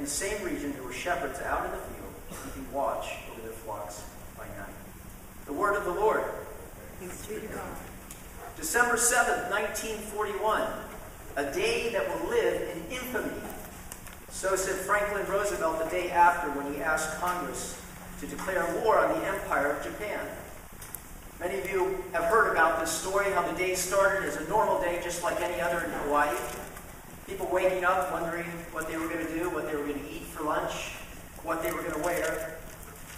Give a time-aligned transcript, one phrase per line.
[0.00, 3.50] in the same region there were shepherds out in the field, keeping watch over their
[3.50, 4.02] flocks
[4.34, 4.72] by night.
[5.44, 6.24] The word of the Lord.
[8.56, 10.62] December 7th, 1941,
[11.36, 13.42] a day that will live in infamy.
[14.30, 17.78] So said Franklin Roosevelt the day after when he asked Congress
[18.20, 20.26] to declare war on the Empire of Japan.
[21.38, 24.80] Many of you have heard about this story, how the day started as a normal
[24.80, 26.34] day, just like any other in Hawaii.
[27.30, 29.89] People waking up wondering what they were going to do, what they were going to
[29.89, 29.89] eat
[30.40, 30.92] for lunch,
[31.42, 32.56] what they were going to wear.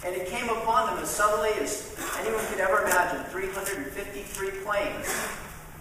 [0.05, 5.07] And it came upon them as suddenly as anyone could ever imagine 353 planes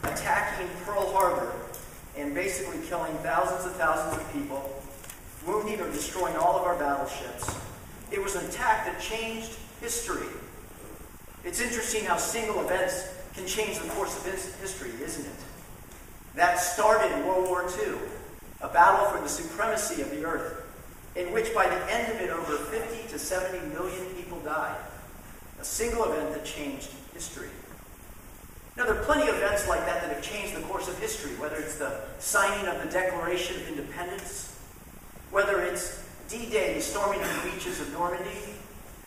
[0.05, 1.53] attacking Pearl Harbor
[2.17, 4.83] and basically killing thousands and thousands of people,
[5.47, 7.55] wounding or destroying all of our battleships.
[8.11, 10.27] It was an attack that changed history.
[11.45, 14.25] It's interesting how single events can change the course of
[14.61, 15.39] history, isn't it?
[16.35, 17.95] That started World War II,
[18.61, 20.61] a battle for the supremacy of the earth,
[21.14, 24.77] in which by the end of it, over 50 to 70 million people died.
[25.60, 27.48] A single event that changed history.
[28.77, 31.33] Now, there are plenty of events like that that have changed the course of history,
[31.33, 34.58] whether it's the signing of the Declaration of Independence,
[35.30, 38.30] whether it's D Day, the storming of the beaches of Normandy,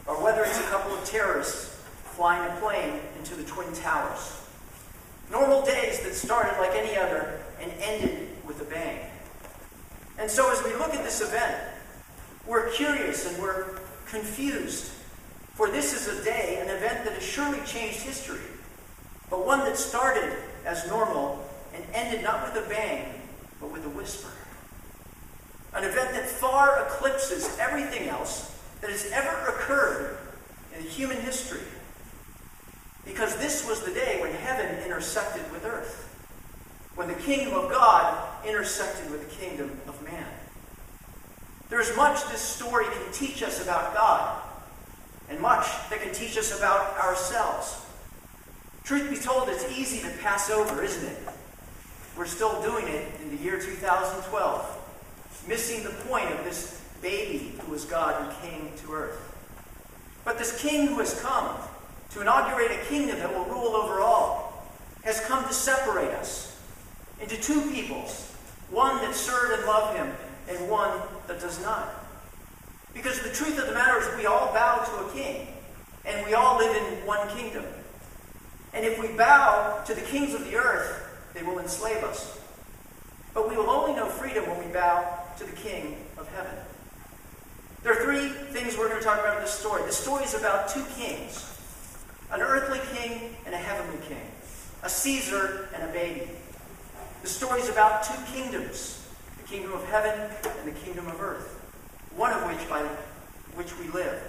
[0.05, 4.39] or whether it's a couple of terrorists flying a plane into the Twin Towers.
[5.31, 8.99] Normal days that started like any other and ended with a bang.
[10.19, 11.57] And so, as we look at this event,
[12.47, 14.91] we're curious and we're confused.
[15.53, 18.41] For this is a day, an event that has surely changed history,
[19.29, 20.35] but one that started
[20.65, 23.21] as normal and ended not with a bang,
[23.59, 24.29] but with a whisper.
[25.73, 30.17] An event that far eclipses everything else that has ever occurred
[30.77, 31.61] in human history.
[33.05, 36.01] Because this was the day when heaven intersected with earth,
[36.95, 40.25] when the kingdom of God intersected with the kingdom of man.
[41.75, 44.41] There's much this story can teach us about God,
[45.29, 47.85] and much that can teach us about ourselves.
[48.85, 51.17] Truth be told, it's easy to pass over, isn't it?
[52.17, 57.73] We're still doing it in the year 2012, missing the point of this baby who
[57.73, 59.35] was God who came to earth.
[60.23, 61.57] But this king who has come,
[62.11, 64.65] to inaugurate a kingdom that will rule over all,
[65.03, 66.57] has come to separate us
[67.19, 68.31] into two peoples
[68.71, 70.09] one that serve and love him,
[70.47, 70.91] and one
[71.27, 71.89] that does not.
[72.93, 75.47] Because the truth of the matter is, we all bow to a king,
[76.05, 77.65] and we all live in one kingdom.
[78.73, 81.01] And if we bow to the kings of the earth,
[81.33, 82.39] they will enslave us.
[83.33, 86.55] But we will only know freedom when we bow to the King of heaven.
[87.83, 89.83] There are three things we're going to talk about in this story.
[89.83, 91.51] The story is about two kings
[92.31, 94.31] an earthly king and a heavenly king,
[94.81, 96.27] a Caesar and a baby.
[97.21, 99.04] The story is about two kingdoms
[99.45, 100.29] the kingdom of heaven
[100.59, 101.61] and the kingdom of earth,
[102.15, 102.81] one of which by
[103.55, 104.21] which we live.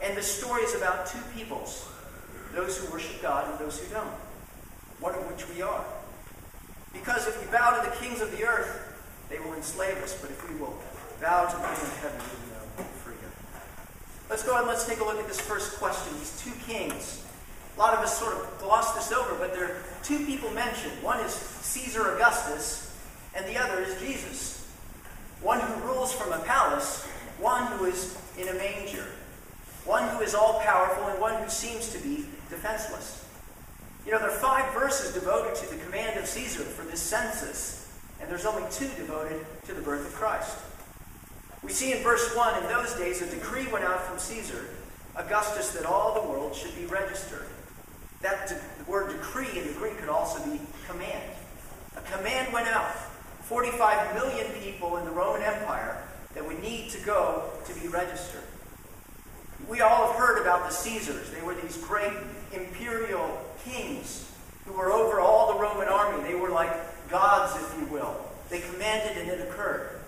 [0.00, 1.88] And the story is about two peoples
[2.54, 4.14] those who worship God and those who don't,
[5.00, 5.84] one of which we are.
[6.92, 8.94] Because if we bow to the kings of the earth,
[9.28, 10.78] they will enslave us, but if we will
[11.20, 13.30] bow to the King of heaven, we will know freedom.
[14.30, 16.16] Let's go ahead and let's take a look at this first question.
[16.18, 17.24] These two kings
[17.76, 20.92] a lot of us sort of gloss this over, but there are two people mentioned.
[21.02, 22.93] One is Caesar Augustus,
[23.34, 24.70] and the other is Jesus.
[25.40, 27.06] One who rules from a palace,
[27.38, 29.06] one who is in a manger.
[29.84, 33.26] One who is all powerful, and one who seems to be defenseless.
[34.06, 37.92] You know, there are five verses devoted to the command of Caesar for this census,
[38.20, 40.58] and there's only two devoted to the birth of Christ.
[41.62, 44.68] We see in verse 1 in those days a decree went out from Caesar,
[45.16, 47.46] Augustus, that all the world should be registered.
[48.20, 51.22] That de- word decree in the Greek could also be command.
[51.96, 52.94] A command went out.
[53.44, 56.02] 45 million people in the Roman Empire
[56.34, 58.42] that would need to go to be registered.
[59.68, 61.30] We all have heard about the Caesars.
[61.30, 62.12] They were these great
[62.52, 64.30] imperial kings
[64.66, 66.22] who were over all the Roman army.
[66.22, 66.70] They were like
[67.10, 68.16] gods, if you will.
[68.48, 70.00] They commanded and it occurred.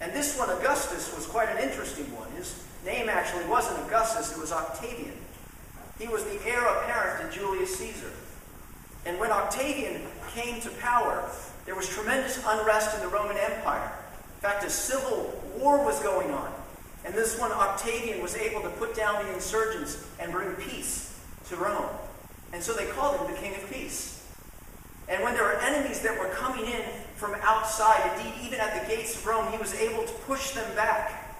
[0.00, 2.30] And this one, Augustus, was quite an interesting one.
[2.32, 5.12] His name actually wasn't Augustus, it was Octavian.
[5.98, 8.10] He was the heir apparent to Julius Caesar.
[9.04, 10.02] And when Octavian
[10.34, 11.28] came to power,
[11.70, 13.92] there was tremendous unrest in the Roman Empire.
[14.34, 16.52] In fact, a civil war was going on.
[17.04, 21.16] And this one, Octavian, was able to put down the insurgents and bring peace
[21.48, 21.86] to Rome.
[22.52, 24.26] And so they called him the King of Peace.
[25.08, 26.82] And when there were enemies that were coming in
[27.14, 30.74] from outside, indeed, even at the gates of Rome, he was able to push them
[30.74, 31.38] back.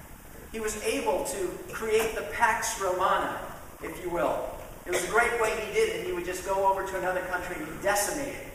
[0.53, 3.37] He was able to create the Pax Romana,
[3.83, 4.49] if you will.
[4.87, 6.07] It was a great way he did it.
[6.07, 8.50] He would just go over to another country and decimate it.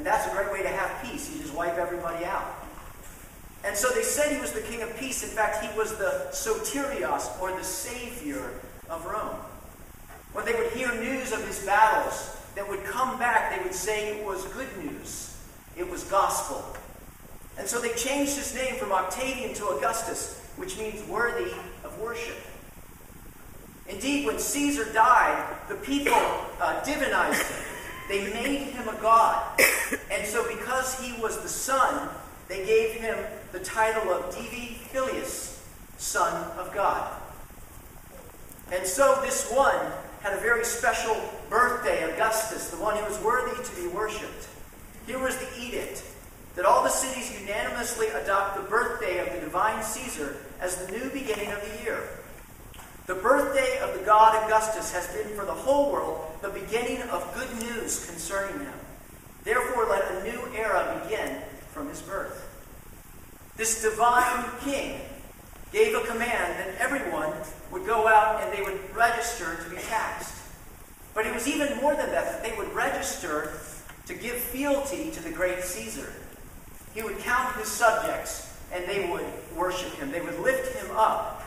[0.00, 1.30] And that's a great way to have peace.
[1.30, 2.54] You just wipe everybody out.
[3.66, 5.22] And so they said he was the king of peace.
[5.22, 8.50] In fact, he was the soterios, or the savior
[8.88, 9.36] of Rome.
[10.32, 14.18] When they would hear news of his battles that would come back, they would say
[14.18, 15.36] it was good news.
[15.76, 16.64] It was gospel.
[17.58, 21.52] And so they changed his name from Octavian to Augustus, which means worthy
[21.84, 22.38] of worship.
[23.86, 27.66] Indeed, when Caesar died, the people uh, divinized him.
[28.10, 29.60] They made him a god.
[30.10, 32.08] And so, because he was the son,
[32.48, 33.16] they gave him
[33.52, 35.64] the title of Divi Filius,
[35.96, 37.08] Son of God.
[38.72, 39.78] And so, this one
[40.22, 41.16] had a very special
[41.48, 44.48] birthday, Augustus, the one who was worthy to be worshipped.
[45.06, 46.02] Here was the edict
[46.56, 51.10] that all the cities unanimously adopt the birthday of the divine Caesar as the new
[51.10, 52.02] beginning of the year.
[53.06, 57.34] The birthday of the god Augustus has been for the whole world the beginning of
[57.34, 58.72] good news concerning him.
[59.44, 61.36] Therefore, let a new era begin
[61.72, 62.46] from his birth.
[63.56, 65.00] This divine king
[65.72, 67.32] gave a command that everyone
[67.70, 70.34] would go out and they would register to be taxed.
[71.14, 73.52] But it was even more than that, that they would register
[74.06, 76.12] to give fealty to the great Caesar.
[76.94, 79.26] He would count his subjects and they would
[79.56, 80.10] worship him.
[80.10, 81.42] They would lift him up.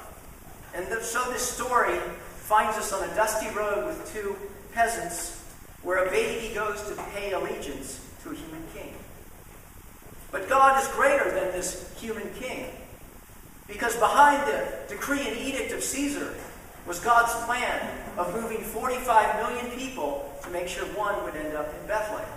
[0.75, 1.97] And so this story
[2.37, 4.35] finds us on a dusty road with two
[4.73, 5.43] peasants
[5.81, 8.93] where a baby goes to pay allegiance to a human king.
[10.31, 12.67] But God is greater than this human king.
[13.67, 16.33] Because behind the decree and edict of Caesar
[16.87, 21.73] was God's plan of moving 45 million people to make sure one would end up
[21.79, 22.27] in Bethlehem.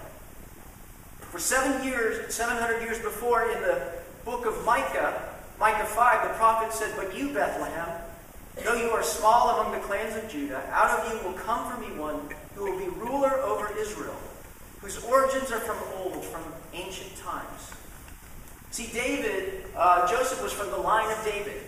[1.20, 3.92] For seven years, 700 years before, in the
[4.24, 7.88] book of Micah, Micah 5, the prophet said, But you, Bethlehem,
[8.64, 11.80] though you are small among the clans of Judah, out of you will come for
[11.80, 12.20] me one
[12.54, 14.16] who will be ruler over Israel,
[14.80, 16.42] whose origins are from old, from
[16.72, 17.72] ancient times.
[18.70, 21.62] See, David, uh, Joseph was from the line of David.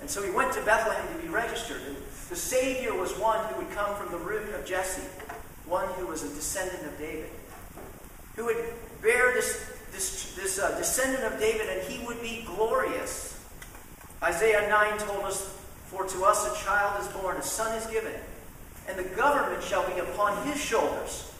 [0.00, 1.80] And so he went to Bethlehem to be registered.
[1.86, 1.96] And
[2.28, 5.02] the Savior was one who would come from the root of Jesse,
[5.66, 7.30] one who was a descendant of David,
[8.36, 8.62] who would
[9.02, 13.40] bear this, this, this uh, descendant of David, and he would be glorious.
[14.22, 15.58] Isaiah 9 told us,
[15.94, 18.14] For to us a child is born, a son is given,
[18.88, 21.30] and the government shall be upon his shoulders,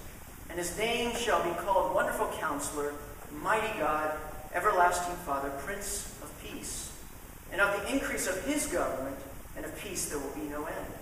[0.49, 2.93] and his name shall be called Wonderful Counselor,
[3.43, 4.13] Mighty God,
[4.55, 6.93] everlasting Father, Prince of Peace.
[7.51, 9.17] And of the increase of his government
[9.57, 10.95] and of peace there will be no end.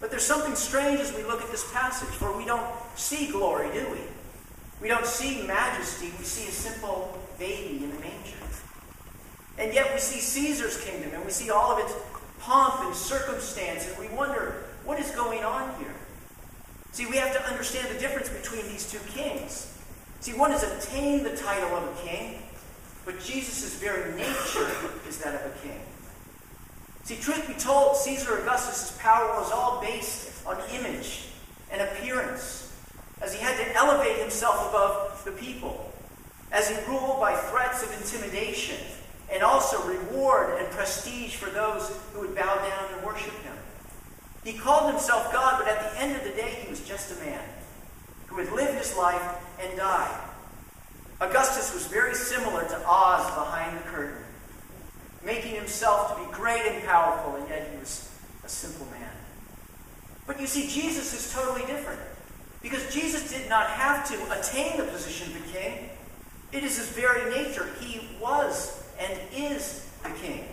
[0.00, 2.66] But there's something strange as we look at this passage, for we don't
[2.96, 4.00] see glory, do we?
[4.80, 8.38] We don't see majesty, we see a simple baby in a manger.
[9.58, 11.92] And yet we see Caesar's kingdom and we see all of its
[12.48, 15.94] pomp and circumstance, and we wonder, what is going on here?
[16.92, 19.78] See, we have to understand the difference between these two kings.
[20.20, 22.38] See, one has attained the title of a king,
[23.04, 24.66] but Jesus' very nature
[25.06, 25.78] is that of a king.
[27.04, 31.26] See, truth be told, Caesar Augustus' power was all based on image
[31.70, 32.74] and appearance,
[33.20, 35.92] as he had to elevate himself above the people,
[36.50, 38.78] as he ruled by threats of intimidation
[39.32, 43.54] and also reward and prestige for those who would bow down and worship him.
[44.44, 47.24] He called himself God, but at the end of the day, he was just a
[47.24, 47.42] man
[48.28, 50.20] who had lived his life and died.
[51.20, 54.24] Augustus was very similar to Oz behind the curtain,
[55.24, 58.10] making himself to be great and powerful, and yet he was
[58.44, 59.10] a simple man.
[60.26, 62.00] But you see, Jesus is totally different.
[62.62, 65.90] Because Jesus did not have to attain the position of the king.
[66.52, 67.68] It is his very nature.
[67.80, 70.44] He was and is the king.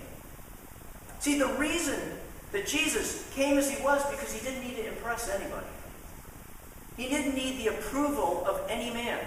[1.19, 1.99] See, the reason
[2.51, 5.65] that Jesus came as he was because he didn't need to impress anybody.
[6.97, 9.19] He didn't need the approval of any man.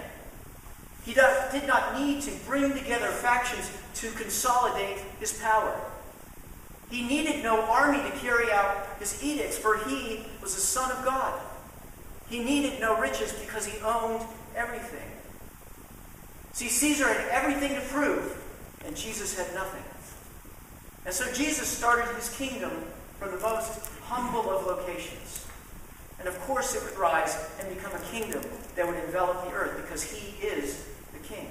[1.05, 5.79] He did not need to bring together factions to consolidate his power.
[6.89, 11.05] He needed no army to carry out his edicts, for he was the Son of
[11.05, 11.39] God.
[12.29, 14.23] He needed no riches because he owned
[14.55, 15.11] everything.
[16.53, 18.35] See, Caesar had everything to prove,
[18.85, 19.83] and Jesus had nothing.
[21.05, 22.71] And so Jesus started his kingdom
[23.19, 25.45] from the most humble of locations.
[26.19, 28.41] And of course, it would rise and become a kingdom
[28.75, 31.47] that would envelop the earth because he is the king.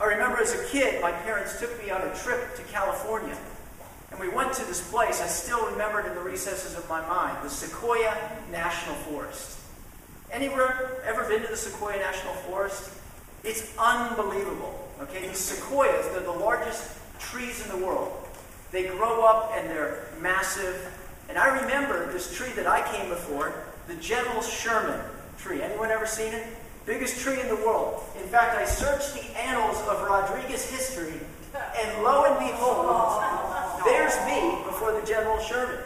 [0.00, 3.36] I remember as a kid, my parents took me on a trip to California.
[4.10, 7.00] And we went to this place, I still remember it in the recesses of my
[7.06, 8.16] mind, the Sequoia
[8.50, 9.60] National Forest.
[10.30, 12.90] Anywhere ever been to the Sequoia National Forest?
[13.44, 14.83] It's unbelievable.
[15.04, 18.10] Okay, these sequoias, they're the largest trees in the world.
[18.72, 20.90] They grow up and they're massive.
[21.28, 24.98] And I remember this tree that I came before, the General Sherman
[25.38, 25.60] tree.
[25.62, 26.46] Anyone ever seen it?
[26.86, 28.02] Biggest tree in the world.
[28.20, 31.20] In fact, I searched the annals of Rodriguez history,
[31.54, 33.22] and lo and behold,
[33.84, 35.78] there's me before the General Sherman.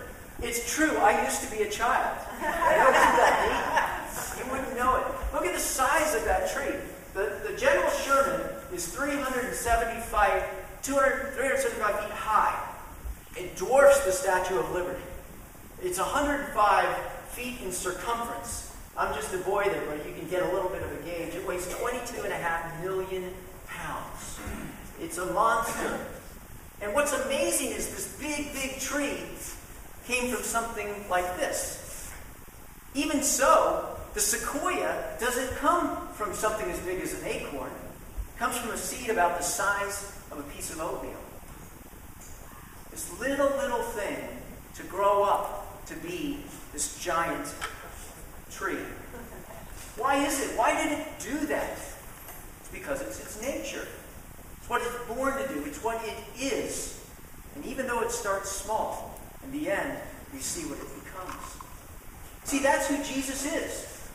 [0.42, 2.18] It's true, I used to be a child.
[2.40, 4.08] that
[4.38, 5.04] You wouldn't know it.
[5.34, 6.76] Look at the size of that tree.
[7.14, 8.48] The, the General Sherman
[8.78, 10.44] is 375,
[10.82, 12.64] 200, 375 feet high.
[13.36, 15.02] It dwarfs the Statue of Liberty.
[15.82, 16.96] It's 105
[17.34, 18.76] feet in circumference.
[18.96, 21.34] I'm just a boy there, but you can get a little bit of a gauge.
[21.34, 23.34] It weighs 22 and a half million
[23.66, 24.38] pounds.
[25.00, 26.06] It's a monster.
[26.80, 29.18] And what's amazing is this big, big tree
[30.06, 32.12] came from something like this.
[32.94, 37.72] Even so, the sequoia doesn't come from something as big as an acorn.
[38.38, 41.18] Comes from a seed about the size of a piece of oatmeal.
[42.92, 44.16] This little, little thing
[44.76, 46.38] to grow up to be
[46.72, 47.52] this giant
[48.48, 48.78] tree.
[49.96, 50.56] Why is it?
[50.56, 51.72] Why did it do that?
[52.60, 53.88] It's because it's its nature.
[54.58, 55.64] It's what it's born to do.
[55.64, 57.04] It's what it is.
[57.56, 59.98] And even though it starts small, in the end,
[60.32, 61.56] we see what it becomes.
[62.44, 64.08] See, that's who Jesus is.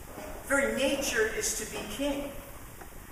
[0.46, 2.32] Very nature is to be king.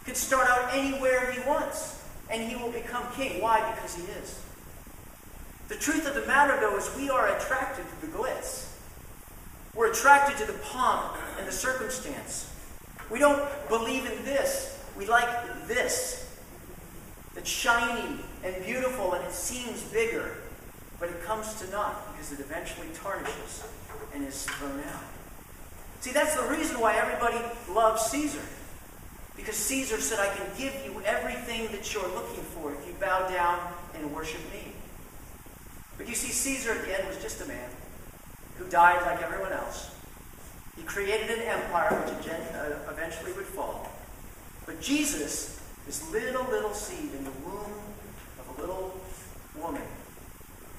[0.04, 3.40] Could start out anywhere he wants, and he will become king.
[3.40, 3.72] Why?
[3.74, 4.40] Because he is.
[5.68, 8.68] The truth of the matter, though, is we are attracted to the glitz.
[9.74, 12.52] We're attracted to the pomp and the circumstance.
[13.10, 14.78] We don't believe in this.
[14.96, 16.36] We like this.
[17.34, 20.36] That's shiny and beautiful and it seems bigger,
[21.00, 23.64] but it comes to naught because it eventually tarnishes
[24.14, 25.04] and is thrown out.
[26.00, 27.38] See, that's the reason why everybody
[27.72, 28.42] loves Caesar.
[29.36, 33.28] Because Caesar said, I can give you everything that you're looking for if you bow
[33.28, 33.58] down
[33.94, 34.72] and worship me.
[35.96, 37.68] But you see, Caesar end was just a man
[38.56, 39.94] who died like everyone else.
[40.76, 43.88] He created an empire which uh, eventually would fall.
[44.66, 47.72] But Jesus, this little, little seed in the womb
[48.38, 49.00] of a little
[49.58, 49.82] woman,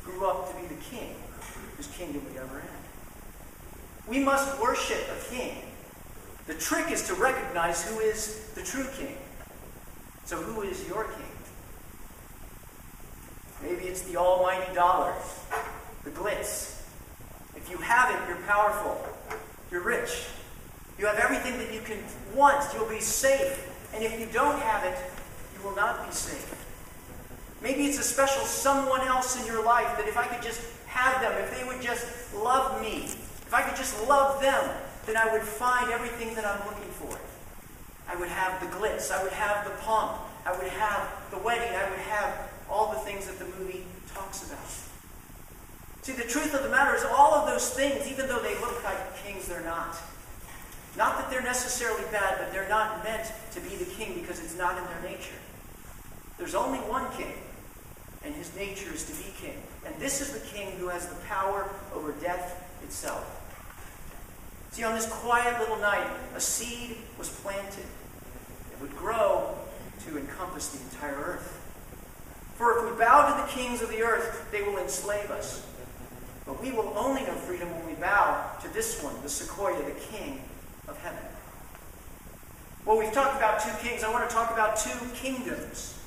[0.03, 1.15] grew up to be the king
[1.77, 2.69] whose kingdom would never end.
[4.07, 5.57] We must worship a king.
[6.47, 9.17] The trick is to recognize who is the true king.
[10.25, 11.33] So, who is your king?
[13.61, 15.13] Maybe it's the almighty dollar,
[16.03, 16.81] the glitz.
[17.55, 19.01] If you have it, you're powerful.
[19.71, 20.25] You're rich.
[20.99, 21.97] You have everything that you can
[22.35, 22.73] want.
[22.73, 23.69] You'll be safe.
[23.93, 24.97] And if you don't have it,
[25.55, 26.59] you will not be safe.
[27.61, 31.21] Maybe it's a special someone else in your life that if I could just have
[31.21, 34.69] them, if they would just love me, if I could just love them,
[35.05, 37.17] then I would find everything that I'm looking for.
[38.07, 39.11] I would have the glitz.
[39.11, 40.19] I would have the pomp.
[40.45, 41.75] I would have the wedding.
[41.75, 44.59] I would have all the things that the movie talks about.
[46.01, 48.83] See, the truth of the matter is, all of those things, even though they look
[48.83, 49.97] like kings, they're not.
[50.97, 54.57] Not that they're necessarily bad, but they're not meant to be the king because it's
[54.57, 55.35] not in their nature.
[56.37, 57.33] There's only one king,
[58.23, 59.55] and his nature is to be king.
[59.85, 63.42] And this is the king who has the power over death itself.
[64.73, 67.85] See, on this quiet little night, a seed was planted.
[68.71, 69.53] It would grow
[70.07, 71.59] to encompass the entire earth.
[72.55, 75.63] For if we bow to the kings of the earth, they will enslave us.
[76.47, 79.91] But we will only know freedom when we bow to this one, the sequoia, the
[79.91, 80.41] king
[80.87, 81.21] of heaven.
[82.83, 84.03] Well, we've talked about two kings.
[84.03, 85.99] I want to talk about two kingdoms.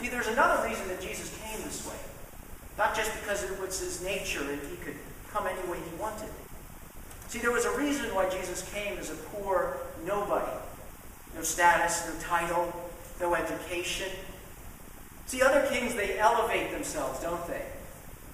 [0.00, 1.94] See, there's another reason that Jesus came this way.
[2.76, 4.96] Not just because it was his nature and he could
[5.30, 6.30] come any way he wanted.
[7.28, 10.50] See, there was a reason why Jesus came as a poor nobody.
[11.34, 12.74] No status, no title,
[13.20, 14.08] no education.
[15.26, 17.66] See, other kings, they elevate themselves, don't they?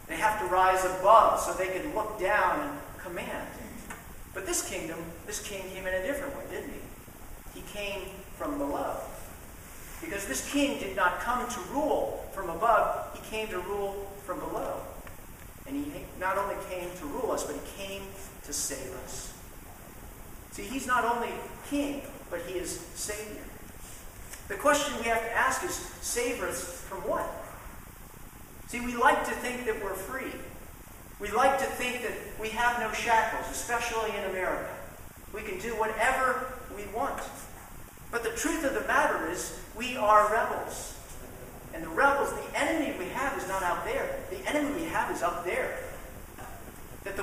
[0.07, 3.49] They have to rise above so they can look down and command.
[4.33, 7.61] But this kingdom, this king came in a different way, didn't he?
[7.61, 8.97] He came from below.
[10.01, 14.39] Because this king did not come to rule from above, he came to rule from
[14.41, 14.81] below.
[15.67, 18.03] And he not only came to rule us, but he came
[18.47, 19.33] to save us.
[20.53, 21.31] See, he's not only
[21.69, 23.43] king, but he is Savior.
[24.49, 27.27] The question we have to ask is save us from what?
[28.69, 30.33] See, we like to think that we're free.
[31.21, 34.69] We like to think that we have no shackles, especially in America.
[35.33, 37.23] We can do whatever we want.
[38.11, 40.95] But the truth of the matter is, we are rebels.
[41.73, 44.21] And the rebels, the enemy we have is not out there.
[44.31, 45.74] The enemy we have is up there.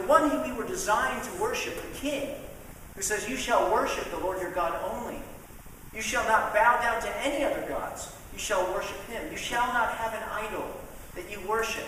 [0.01, 2.29] The one who we were designed to worship, the king,
[2.96, 5.22] who says, You shall worship the Lord your God only.
[5.93, 8.12] You shall not bow down to any other gods.
[8.34, 9.31] You shall worship him.
[9.31, 10.65] You shall not have an idol
[11.13, 11.86] that you worship.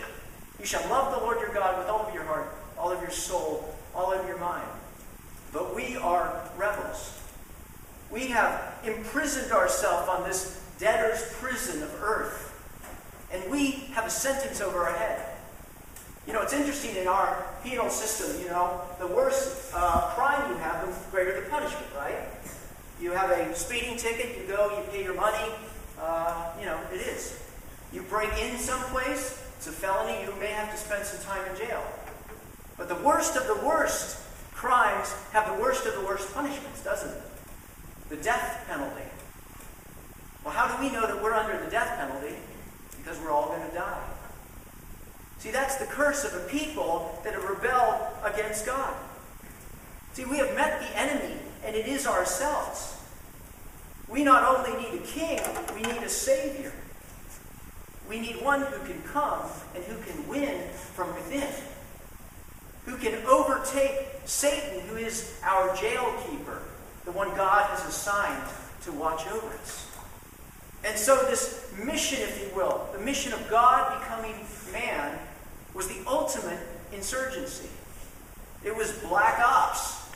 [0.59, 3.09] You shall love the Lord your God with all of your heart, all of your
[3.09, 4.67] soul, all of your mind.
[5.51, 7.19] But we are rebels.
[8.11, 12.51] We have imprisoned ourselves on this debtor's prison of earth.
[13.31, 15.32] And we have a sentence over our head.
[16.25, 20.57] You know, it's interesting in our penal system, you know, the worse uh, crime you
[20.57, 22.15] have, the greater the punishment, right?
[23.01, 25.51] You have a speeding ticket, you go, you pay your money,
[25.99, 27.43] uh, you know, it is.
[27.91, 31.57] You break in someplace, it's a felony, you may have to spend some time in
[31.57, 31.83] jail.
[32.77, 34.17] But the worst of the worst
[34.53, 37.21] crimes have the worst of the worst punishments, doesn't it?
[38.07, 39.09] The death penalty.
[40.45, 42.35] Well, how do we know that we're under the death penalty?
[42.97, 44.12] Because we're all going to die.
[45.43, 48.93] See, that's the curse of a people that have rebelled against God.
[50.13, 51.35] See, we have met the enemy,
[51.65, 52.95] and it is ourselves.
[54.07, 55.41] We not only need a king,
[55.75, 56.71] we need a savior.
[58.07, 59.41] We need one who can come
[59.75, 61.49] and who can win from within,
[62.85, 66.61] who can overtake Satan, who is our jail keeper,
[67.03, 68.49] the one God has assigned
[68.83, 69.91] to watch over us.
[70.85, 74.35] And so, this mission, if you will, the mission of God becoming
[74.71, 75.19] man,
[75.73, 76.59] was the ultimate
[76.91, 77.69] insurgency.
[78.63, 80.09] It was black ops.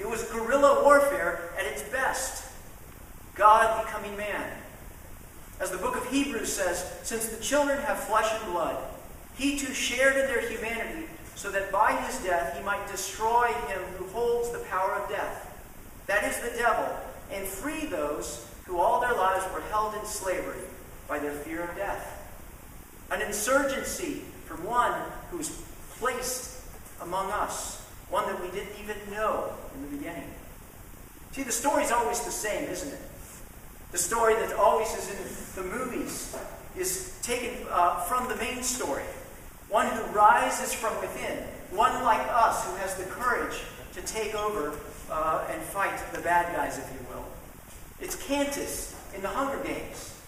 [0.00, 2.50] It was guerrilla warfare at its best.
[3.34, 4.50] God becoming man.
[5.60, 8.76] As the book of Hebrews says, since the children have flesh and blood,
[9.36, 13.80] he too shared in their humanity, so that by his death he might destroy him
[13.98, 15.46] who holds the power of death.
[16.06, 16.88] That is the devil,
[17.30, 20.60] and free those who all their lives were held in slavery
[21.08, 22.16] by their fear of death.
[23.10, 25.62] An insurgency from one who's
[26.00, 26.60] placed
[27.00, 30.28] among us, one that we didn't even know in the beginning.
[31.30, 33.00] See, the story's always the same, isn't it?
[33.92, 36.36] The story that always is in the movies
[36.76, 39.04] is taken uh, from the main story.
[39.68, 43.56] One who rises from within, one like us who has the courage
[43.92, 44.76] to take over
[45.12, 47.24] uh, and fight the bad guys, if you will.
[48.00, 50.20] It's Katniss in the Hunger Games.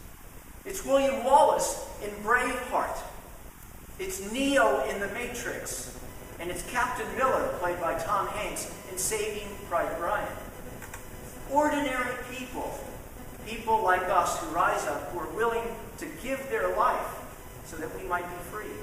[0.65, 3.03] It's William Wallace in Braveheart.
[4.03, 5.97] It's Neo in The Matrix.
[6.41, 10.37] And it's Captain Miller, played by Tom Hanks, in Saving Private Ryan.
[11.53, 12.77] Ordinary people,
[13.47, 15.63] people like us who rise up, who are willing
[15.99, 17.15] to give their life
[17.65, 18.75] so that we might be free.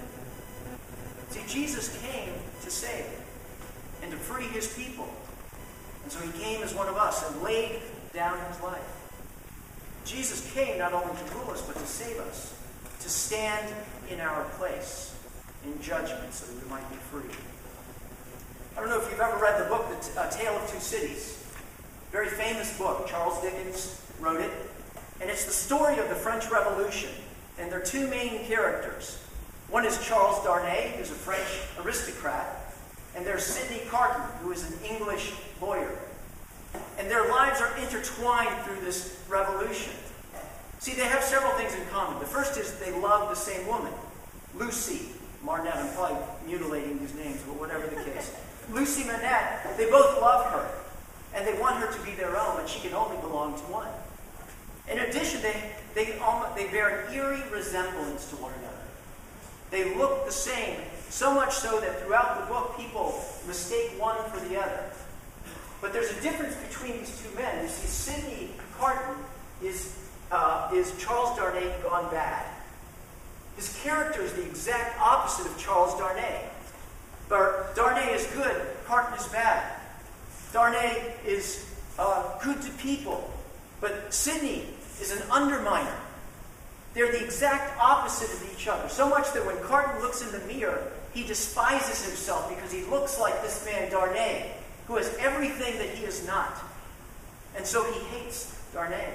[1.32, 3.06] See, Jesus came to save
[4.02, 5.10] and to free his people.
[6.04, 7.82] And so he came as one of us and laid
[8.14, 9.12] down his life.
[10.06, 12.56] Jesus came not only to rule us, but to save us,
[13.02, 13.76] to stand
[14.10, 15.16] in our place
[15.66, 17.30] in judgment so that we might be free.
[18.76, 21.46] I don't know if you've ever read the book, The Tale of Two Cities.
[22.12, 23.08] Very famous book.
[23.08, 24.52] Charles Dickens wrote it.
[25.22, 27.10] And it's the story of the French Revolution.
[27.60, 29.22] And there are two main characters.
[29.70, 31.48] One is Charles Darnay, who's a French
[31.84, 32.74] aristocrat.
[33.16, 35.92] And there's Sidney Carton, who is an English lawyer.
[36.98, 39.94] And their lives are intertwined through this revolution.
[40.80, 42.20] See, they have several things in common.
[42.20, 43.94] The first is they love the same woman,
[44.56, 45.10] Lucy
[45.44, 45.76] Marnette.
[45.76, 48.36] I'm probably mutilating these names, but whatever the case.
[48.72, 50.70] Lucy Manette, they both love her.
[51.34, 53.88] And they want her to be their own, but she can only belong to one.
[54.90, 56.20] In addition, they, they,
[56.56, 58.76] they bear an eerie resemblance to one another.
[59.70, 64.40] They look the same, so much so that throughout the book, people mistake one for
[64.48, 64.86] the other.
[65.82, 67.64] But there's a difference between these two men.
[67.64, 69.16] You see, Sidney Carton
[69.64, 69.96] is,
[70.32, 72.46] uh, is Charles Darnay gone bad.
[73.56, 76.50] His character is the exact opposite of Charles Darnay.
[77.28, 79.80] But Darnay is good, Carton is bad.
[80.54, 83.30] Darnay is uh, good to people,
[83.82, 84.66] but Sidney
[85.02, 85.96] is an underminer.
[86.94, 88.90] They're the exact opposite of each other.
[88.90, 93.20] So much that when Carton looks in the mirror, he despises himself because he looks
[93.20, 94.52] like this man Darnay,
[94.88, 96.58] who has everything that he is not.
[97.56, 99.14] And so he hates Darnay.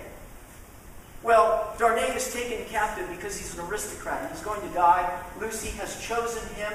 [1.25, 4.31] Well, Darnay is taken captive because he's an aristocrat.
[4.31, 5.23] He's going to die.
[5.41, 6.73] Lucy has chosen him.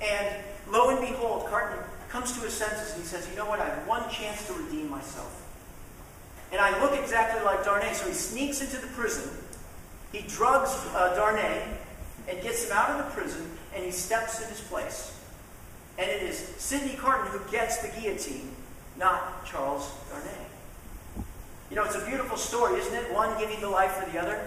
[0.00, 0.36] And
[0.70, 1.78] lo and behold, Carton
[2.08, 3.58] comes to his senses and he says, You know what?
[3.58, 5.40] I have one chance to redeem myself.
[6.52, 7.92] And I look exactly like Darnay.
[7.94, 9.28] So he sneaks into the prison.
[10.12, 11.64] He drugs uh, Darnay
[12.28, 15.18] and gets him out of the prison, and he steps in his place.
[15.98, 18.54] And it is Sidney Carton who gets the guillotine,
[18.96, 20.51] not Charles Darnay.
[21.72, 23.14] You know, it's a beautiful story, isn't it?
[23.14, 24.38] One giving the life for the other.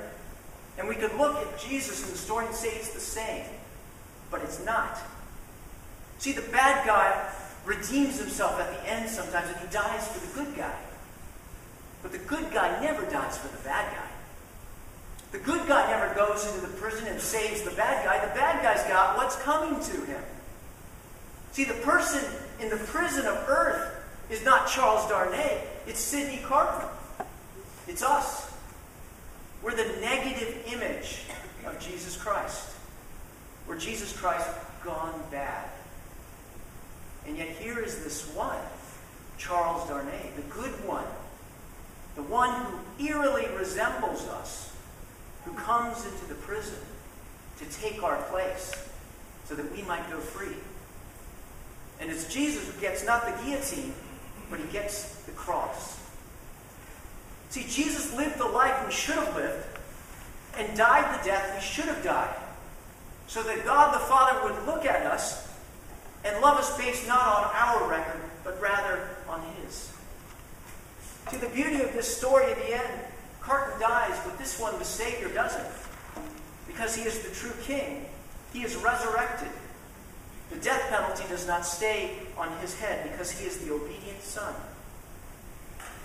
[0.77, 3.45] And we could look at Jesus in the story and say it's the same,
[4.29, 4.99] but it's not.
[6.19, 7.27] See, the bad guy
[7.65, 10.77] redeems himself at the end sometimes and he dies for the good guy.
[12.03, 14.09] But the good guy never dies for the bad guy.
[15.31, 18.23] The good guy never goes into the prison and saves the bad guy.
[18.23, 20.21] The bad guy's got what's coming to him.
[21.53, 22.23] See, the person
[22.59, 23.95] in the prison of earth
[24.29, 26.87] is not Charles Darnay, it's Sidney Carton.
[27.87, 28.51] It's us.
[29.61, 31.21] We're the negative image
[31.65, 32.75] of Jesus Christ.
[33.67, 34.47] We're Jesus Christ
[34.83, 35.69] gone bad.
[37.27, 38.59] And yet here is this one,
[39.37, 41.05] Charles Darnay, the good one,
[42.15, 44.73] the one who eerily resembles us,
[45.43, 46.77] who comes into the prison
[47.57, 48.73] to take our place
[49.45, 50.55] so that we might go free.
[51.99, 53.93] And it's Jesus who gets not the guillotine,
[54.49, 55.99] but he gets the cross.
[57.55, 59.65] See, Jesus lived the life we should have lived
[60.57, 62.35] and died the death we should have died,
[63.27, 65.47] so that God the Father would look at us
[66.25, 69.89] and love us based not on our record, but rather on His.
[71.31, 72.99] See, the beauty of this story at the end,
[73.39, 75.73] Carton dies, but this one, the Savior, doesn't.
[76.67, 78.05] Because He is the true King.
[78.51, 79.47] He is resurrected.
[80.49, 84.53] The death penalty does not stay on His head because He is the obedient Son.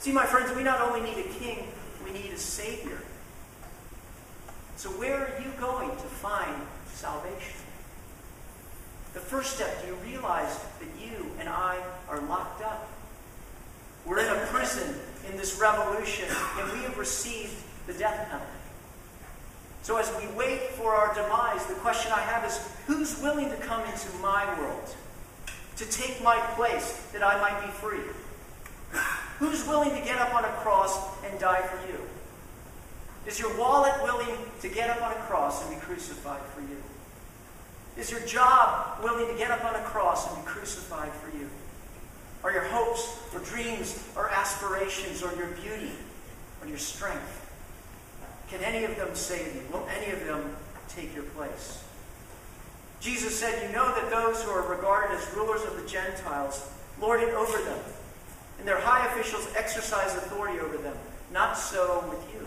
[0.01, 1.59] See, my friends, we not only need a King,
[2.03, 3.03] we need a Savior.
[4.77, 7.61] So, where are you going to find salvation?
[9.13, 11.77] The first step, do you realize that you and I
[12.09, 12.89] are locked up?
[14.07, 14.95] We're in a prison
[15.31, 17.53] in this revolution, and we have received
[17.87, 18.47] the death penalty.
[19.83, 23.57] So, as we wait for our demise, the question I have is who's willing to
[23.57, 24.97] come into my world
[25.77, 28.01] to take my place that I might be free?
[29.41, 31.99] Who's willing to get up on a cross and die for you?
[33.27, 36.77] Is your wallet willing to get up on a cross and be crucified for you?
[37.97, 41.49] Is your job willing to get up on a cross and be crucified for you?
[42.45, 45.93] Are your hopes or dreams or aspirations or your beauty
[46.61, 47.51] or your strength?
[48.51, 49.63] Can any of them save you?
[49.73, 50.55] Will any of them
[50.89, 51.83] take your place?
[53.01, 57.23] Jesus said, You know that those who are regarded as rulers of the Gentiles lord
[57.23, 57.79] it over them,
[58.61, 60.97] and their high officials exercise authority over them.
[61.33, 62.47] Not so with you.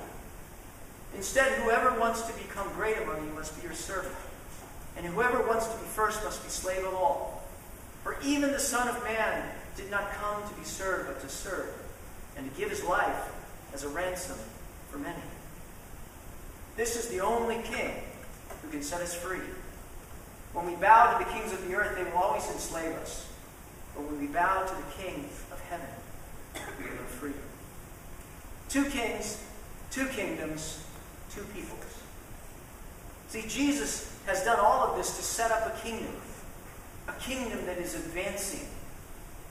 [1.15, 4.15] Instead, whoever wants to become great among you must be your servant,
[4.95, 7.43] and whoever wants to be first must be slave of all.
[8.03, 11.73] For even the Son of Man did not come to be served, but to serve,
[12.37, 13.31] and to give his life
[13.73, 14.37] as a ransom
[14.89, 15.23] for many.
[16.77, 17.93] This is the only king
[18.61, 19.39] who can set us free.
[20.53, 23.27] When we bow to the kings of the earth, they will always enslave us.
[23.95, 25.87] But when we bow to the King of heaven,
[26.79, 27.33] we are free.
[28.69, 29.43] Two kings,
[29.91, 30.83] two kingdoms,
[31.33, 31.79] two peoples.
[33.29, 36.15] See, Jesus has done all of this to set up a kingdom,
[37.07, 38.67] a kingdom that is advancing,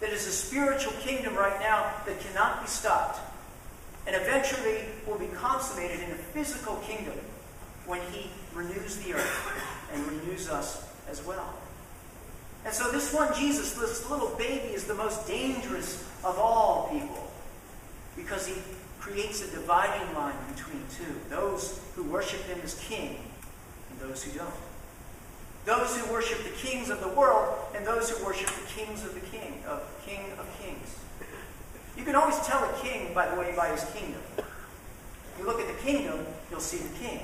[0.01, 3.21] that is a spiritual kingdom right now that cannot be stopped,
[4.07, 7.19] and eventually will be consummated in a physical kingdom
[7.87, 11.62] when He renews the earth and renews us as well.
[12.65, 17.31] And so, this one Jesus, this little baby, is the most dangerous of all people
[18.17, 18.55] because he
[19.01, 23.19] creates a dividing line between two those who worship him as king
[23.91, 24.55] and those who don't.
[25.65, 29.15] Those who worship the kings of the world and those who worship the kings of
[29.15, 30.99] the king, of King of Kings.
[31.97, 34.21] You can always tell a king, by the way, by his kingdom.
[34.39, 37.21] If you look at the kingdom, you'll see the king.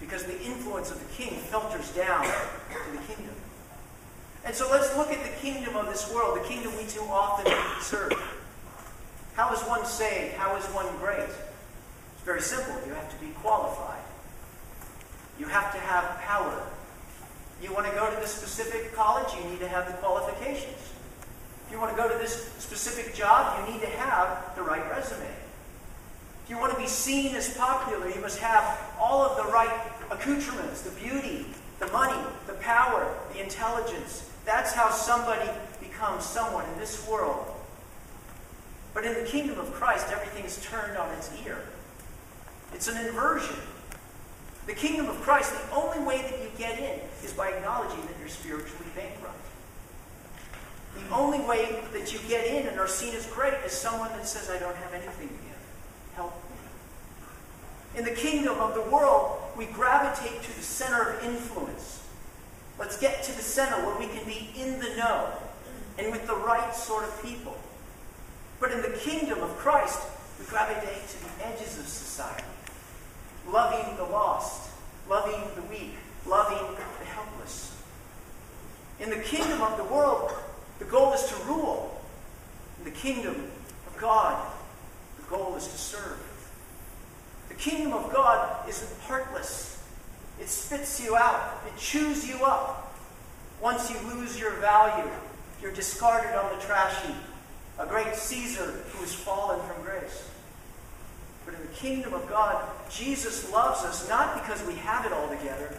[0.00, 3.34] Because the influence of the king filters down to the kingdom.
[4.44, 7.52] And so let's look at the kingdom of this world, the kingdom we too often
[7.80, 8.12] serve.
[9.34, 10.34] How is one saved?
[10.34, 11.20] How is one great?
[11.20, 12.74] It's very simple.
[12.86, 14.02] You have to be qualified.
[15.38, 16.66] You have to have power.
[17.62, 20.78] You want to go to this specific college, you need to have the qualifications.
[21.66, 24.82] If you want to go to this specific job, you need to have the right
[24.90, 25.30] resume.
[26.44, 29.70] If you want to be seen as popular, you must have all of the right
[30.10, 31.46] accoutrements, the beauty,
[31.82, 34.30] the money, the power, the intelligence.
[34.44, 37.46] That's how somebody becomes someone in this world.
[38.94, 41.58] But in the kingdom of Christ, everything is turned on its ear.
[42.72, 43.56] It's an inversion.
[44.66, 48.14] The kingdom of Christ, the only way that you get in is by acknowledging that
[48.20, 49.34] you're spiritually bankrupt.
[50.94, 54.28] The only way that you get in and are seen as great is someone that
[54.28, 55.58] says, I don't have anything to give.
[56.14, 56.56] Help me.
[57.96, 62.02] In the kingdom of the world, we gravitate to the center of influence.
[62.78, 65.28] Let's get to the center where we can be in the know
[65.98, 67.56] and with the right sort of people.
[68.60, 70.00] But in the kingdom of Christ,
[70.38, 72.44] we gravitate to the edges of society,
[73.48, 74.70] loving the lost,
[75.08, 75.94] loving the weak,
[76.26, 77.76] loving the helpless.
[79.00, 80.32] In the kingdom of the world,
[80.82, 82.02] The goal is to rule.
[82.78, 83.36] In the kingdom
[83.86, 84.50] of God,
[85.16, 86.18] the goal is to serve.
[87.62, 89.80] Kingdom of God isn't heartless.
[90.40, 91.60] It spits you out.
[91.64, 92.92] It chews you up.
[93.60, 95.08] Once you lose your value,
[95.62, 97.14] you're discarded on the trash heap.
[97.78, 100.28] A great Caesar who has fallen from grace.
[101.44, 105.28] But in the kingdom of God, Jesus loves us not because we have it all
[105.28, 105.72] together,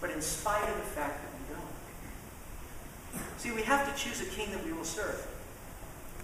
[0.00, 3.38] but in spite of the fact that we don't.
[3.38, 5.28] See, we have to choose a king that we will serve.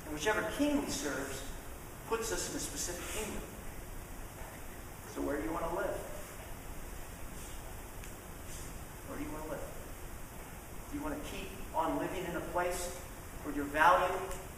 [0.04, 1.40] And whichever king we serve
[2.08, 3.40] puts us in a specific kingdom.
[5.14, 5.94] So where do you want to live?
[9.06, 9.66] Where do you want to live?
[10.90, 12.90] Do you want to keep on living in a place
[13.44, 14.10] where your value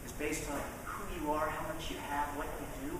[0.03, 2.97] is based on who you are, how much you have, what you do?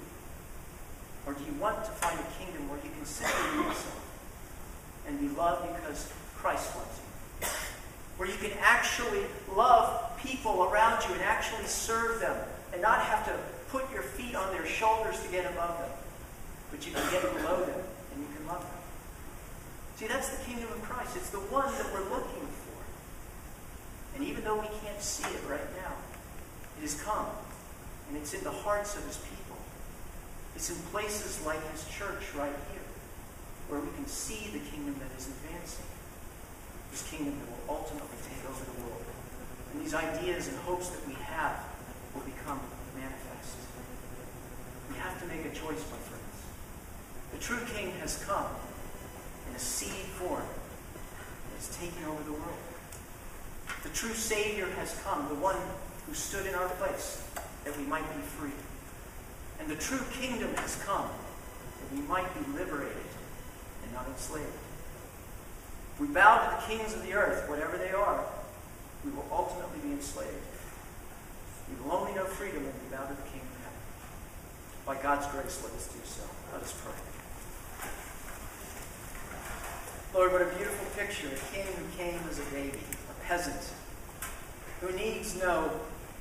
[1.25, 4.05] Or do you want to find a kingdom where you can simply be yourself
[5.07, 7.47] and be loved because Christ loves you?
[8.17, 12.37] Where you can actually love people around you and actually serve them
[12.71, 13.33] and not have to
[13.69, 15.89] put your feet on their shoulders to get above them,
[16.71, 17.81] but you can get below them
[18.13, 18.81] and you can love them.
[19.95, 21.17] See, that's the kingdom of Christ.
[21.17, 22.79] It's the one that we're looking for.
[24.15, 25.93] And even though we can't see it right now,
[26.77, 27.27] it has come.
[28.07, 29.57] And it's in the hearts of his people.
[30.55, 32.87] It's in places like his church right here,
[33.69, 35.85] where we can see the kingdom that is advancing.
[36.89, 39.05] This kingdom that will ultimately take over the world.
[39.73, 41.61] And these ideas and hopes that we have
[42.15, 42.59] will become
[42.95, 43.57] manifest.
[44.89, 46.16] We have to make a choice, my friends.
[47.33, 48.45] The true king has come
[49.49, 52.57] in a seed form and is taking over the world.
[53.83, 55.57] The true Savior has come, the one
[56.07, 57.27] who stood in our place
[57.65, 58.57] that we might be free.
[59.59, 62.95] And the true kingdom has come that we might be liberated
[63.83, 64.45] and not enslaved.
[65.93, 68.23] If we bow to the kings of the earth, whatever they are,
[69.03, 70.31] we will ultimately be enslaved.
[71.69, 73.81] We will only know freedom when we bow to the King of heaven.
[74.85, 76.23] By God's grace, let us do so.
[76.53, 77.16] Let us pray.
[80.13, 81.27] Lord, what a beautiful picture.
[81.27, 83.73] A king who came as a baby, a peasant,
[84.81, 85.71] who needs no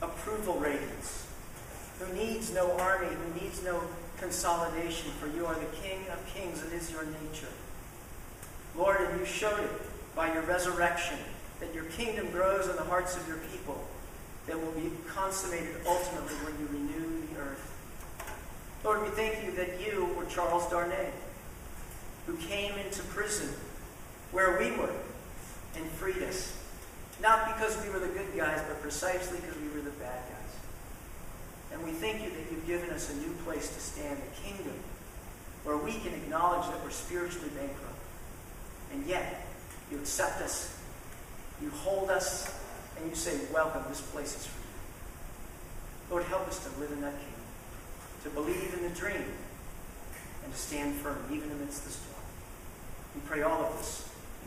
[0.03, 1.27] approval ratings
[1.99, 3.83] who needs no army, who needs no
[4.19, 7.53] consolidation, for you are the King of kings, it is your nature.
[8.77, 9.71] Lord, and you showed it
[10.15, 11.19] by your resurrection,
[11.61, 13.83] that your kingdom grows in the hearts of your people,
[14.47, 17.73] that will be consummated ultimately when you renew the earth.
[18.85, 21.11] Lord, we thank you that you were Charles Darnay,
[22.27, 23.49] who came into prison
[24.33, 24.95] where we were
[25.77, 26.57] and freed us.
[27.23, 30.47] Not because we were the good guys, but precisely because we were the bad guys.
[31.73, 34.75] And we thank you that you've given us a new place to stand, a kingdom
[35.65, 37.99] where we can acknowledge that we're spiritually bankrupt.
[38.93, 39.47] And yet,
[39.91, 40.79] you accept us,
[41.61, 42.55] you hold us,
[42.99, 46.11] and you say, Welcome, this place is for you.
[46.11, 47.43] Lord, help us to live in that kingdom,
[48.25, 49.25] to believe in the dream,
[50.45, 52.23] and to stand firm even amidst the storm.
[53.15, 54.06] We pray all of this